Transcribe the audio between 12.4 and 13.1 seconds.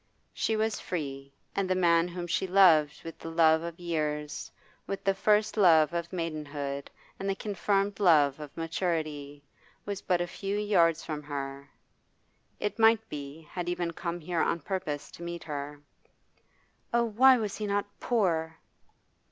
it might